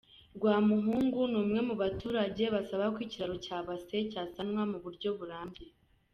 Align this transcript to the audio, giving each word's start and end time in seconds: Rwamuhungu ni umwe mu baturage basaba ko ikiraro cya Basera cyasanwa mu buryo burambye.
Rwamuhungu 0.35 1.19
ni 1.31 1.37
umwe 1.41 1.59
mu 1.67 1.75
baturage 1.81 2.43
basaba 2.55 2.85
ko 2.93 2.99
ikiraro 3.05 3.35
cya 3.45 3.57
Basera 3.67 4.09
cyasanwa 4.11 4.61
mu 4.71 4.77
buryo 4.83 5.09
burambye. 5.19 5.65